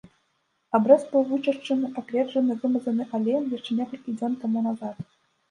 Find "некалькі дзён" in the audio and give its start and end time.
3.83-4.41